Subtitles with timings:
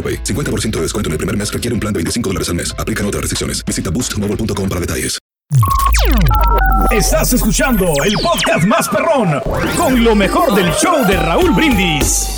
[0.00, 0.24] AroPay.
[0.24, 2.74] 50% de descuento en el primer mes requiere un plan de 25 dólares al mes.
[2.78, 3.62] Aplican otras restricciones.
[3.66, 5.18] Visita boostmobile.com para detalles.
[6.90, 9.40] Estás escuchando el podcast más perrón
[9.76, 12.28] con lo mejor del show de Raúl Brindis.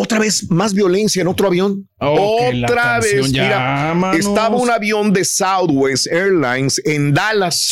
[0.00, 1.88] Otra vez más violencia en otro avión.
[1.98, 4.20] Oh, Otra vez, mira, manos.
[4.20, 7.68] estaba un avión de Southwest Airlines en Dallas.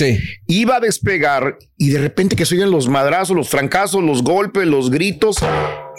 [0.49, 4.67] Iba a despegar y de repente que se oyen los madrazos, los francazos, los golpes,
[4.67, 5.37] los gritos.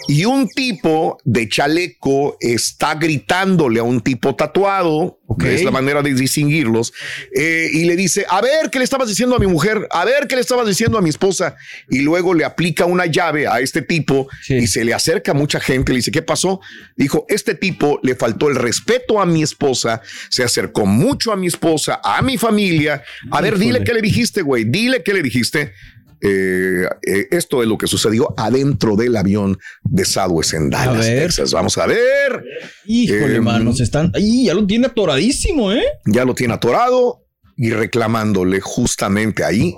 [0.06, 6.02] Y un tipo de chaleco está gritándole a un tipo tatuado, que es la manera
[6.02, 6.92] de distinguirlos,
[7.34, 9.86] eh, y le dice, a ver, ¿qué le estabas diciendo a mi mujer?
[9.90, 11.56] A ver, ¿qué le estabas diciendo a mi esposa?
[11.90, 15.92] Y luego le aplica una llave a este tipo y se le acerca mucha gente,
[15.92, 16.60] le dice, ¿qué pasó?
[16.96, 21.46] Dijo, este tipo le faltó el respeto a mi esposa, se acercó mucho a mi
[21.46, 23.02] esposa, a mi familia.
[23.30, 25.72] A ver, dile qué le dijiste, güey, dile qué le dijiste.
[26.20, 31.06] Eh, eh, esto es lo que sucedió adentro del avión de Southwest en Dallas.
[31.06, 31.52] Texas.
[31.52, 32.44] Vamos a ver.
[32.86, 33.40] Híjole, Eh,
[33.80, 34.12] están.
[34.14, 35.84] ¡Ay, ya lo tiene atoradísimo, ¿eh?
[36.06, 37.24] Ya lo tiene atorado
[37.60, 39.74] y reclamándole justamente ahí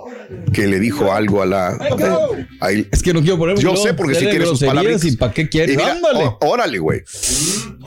[0.53, 1.77] que le dijo algo a la.
[2.59, 5.03] ahí- Es que no quiero poner Yo sé porque si quiere sus palabras.
[5.03, 5.81] ¿Y para qué quiere?
[5.83, 6.25] Ándale.
[6.25, 7.01] ó- órale, güey.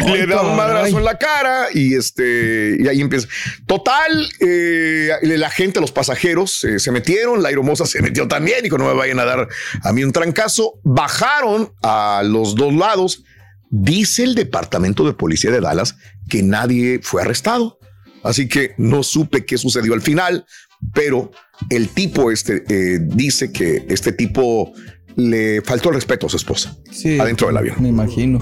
[0.04, 3.28] Le da un madrazo en la cara y este y ahí empieza.
[3.66, 8.76] Total, eh, la gente, los pasajeros eh, se metieron, la hermosa se metió también, dijo
[8.76, 9.48] no me vayan a dar
[9.82, 10.80] a mí un trancazo.
[10.82, 13.22] Bajaron a los dos lados.
[13.70, 15.96] Dice el departamento de policía de Dallas
[16.28, 17.78] que nadie fue arrestado.
[18.24, 20.44] Así que no supe qué sucedió al final,
[20.92, 21.30] pero
[21.70, 24.72] el tipo este eh, dice que este tipo
[25.16, 27.76] le faltó el respeto a su esposa Sí, adentro del avión.
[27.80, 28.40] Me imagino.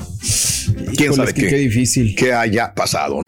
[0.96, 1.48] ¿Quién Híjole, sabe es que qué?
[1.48, 2.14] Qué difícil.
[2.16, 3.20] ¿Qué haya pasado?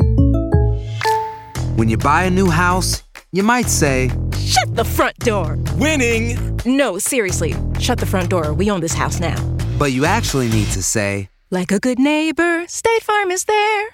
[1.76, 5.59] When you buy a new house, you might say, Shut the front door.
[5.76, 6.38] Winning.
[6.64, 7.54] No, seriously.
[7.81, 8.53] Shut the front door.
[8.54, 9.37] We own this house now.
[9.78, 13.94] but you actually need to say, Like a good neighbor, State Farm is there.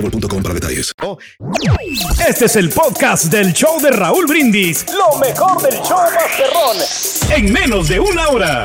[0.00, 0.94] boostmobile.com para detalles.
[2.28, 4.84] Este es el podcast del show de Raúl Brindis.
[4.92, 7.36] Lo mejor del show Masterrón.
[7.36, 8.64] En menos de una hora.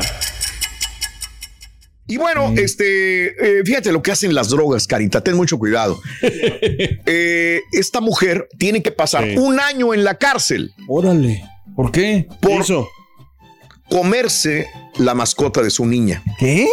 [2.06, 6.00] Y bueno, este, eh, fíjate lo que hacen las drogas, Carita, ten mucho cuidado.
[7.04, 10.72] Eh, esta mujer tiene que pasar un año en la cárcel.
[10.88, 11.44] Órale.
[11.74, 12.26] ¿Por qué?
[12.40, 12.64] Por
[13.90, 16.22] comerse la mascota de su niña.
[16.38, 16.68] ¿Qué?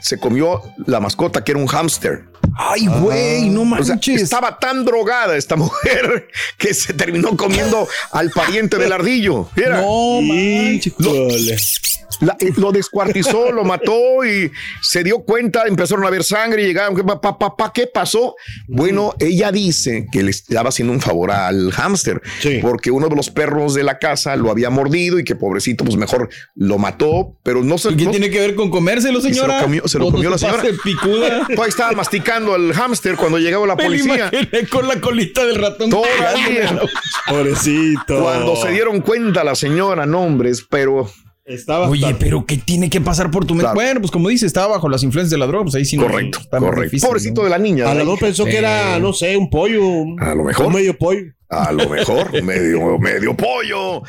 [0.00, 2.24] Se comió la mascota que era un hámster.
[2.56, 4.20] Ay, güey, no O sea, manches.
[4.22, 9.48] estaba tan drogada esta mujer que se terminó comiendo al pariente del ardillo.
[9.56, 9.80] Mira.
[9.80, 11.91] No manches.
[12.20, 14.50] La- lo descuartizó, lo mató y
[14.80, 17.86] se dio cuenta, empezaron a ver sangre y llegaron, ¿qué, pa- pa- pa- pa- ¿qué
[17.86, 18.34] pasó?
[18.68, 22.20] Bueno, ella dice que le estaba haciendo un favor al hámster,
[22.60, 25.96] porque uno de los perros de la casa lo había mordido y que pobrecito, pues
[25.96, 27.90] mejor lo mató, pero no se...
[27.92, 29.60] ¿Y qué no- tiene que ver con comérselo, y se lo señora?
[29.62, 30.64] comió, se lo comió la se señora.
[30.84, 31.46] picuda.
[31.62, 34.30] Ahí estaba masticando al hámster cuando llegaba la Me policía.
[34.32, 35.90] imaginé con la colita del ratón.
[35.90, 36.80] Todavía.
[37.28, 38.20] Pobrecito.
[38.22, 41.08] Cuando se dieron cuenta la señora, nombres, pero
[41.44, 43.64] Estaba Oye, pero ¿qué tiene que pasar por tu mente?
[43.64, 43.74] Claro.
[43.74, 46.04] Bueno, pues como dice, estaba bajo las influencias de la droga, pues ahí sí no.
[46.04, 46.82] correcto, más correcto.
[46.82, 47.44] difícil, Pobrecito ¿no?
[47.44, 47.90] de la niña.
[47.90, 47.98] A ¿no?
[47.98, 49.82] la dos pensó que era, no sé, un pollo.
[50.20, 50.66] A lo mejor.
[50.66, 51.22] Un medio pollo.
[51.48, 54.02] A lo mejor, medio, medio pollo.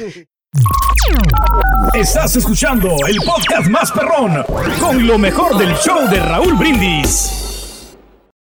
[1.95, 4.43] Estás escuchando el podcast más perrón
[4.79, 7.97] con lo mejor del show de Raúl Brindis.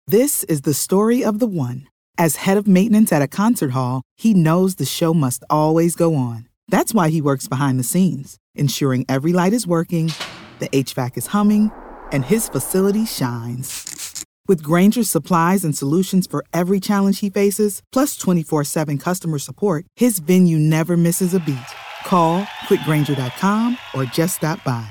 [0.08, 1.88] This is the story of the one.
[2.18, 6.16] As head of maintenance at a concert hall, he knows the show must always go
[6.16, 6.48] on.
[6.70, 10.12] That's why he works behind the scenes, ensuring every light is working,
[10.60, 11.72] the HVAC is humming,
[12.12, 14.24] and his facility shines.
[14.48, 19.86] With Granger's supplies and solutions for every challenge he faces, plus 24 7 customer support,
[19.96, 21.58] his venue never misses a beat.
[22.06, 24.88] Call quickgranger.com or just stop by.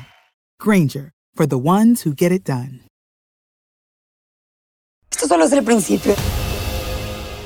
[0.59, 2.81] Granger, for the ones who get it done.
[5.13, 6.17] Esto solo es el principio.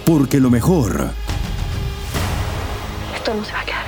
[0.06, 1.10] Porque lo mejor,
[3.14, 3.87] Esto no se va a quedar así.